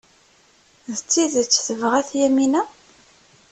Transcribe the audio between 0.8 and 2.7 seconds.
D tidet tebɣa-t Yamina?